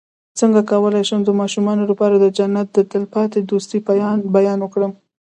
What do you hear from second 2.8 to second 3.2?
تل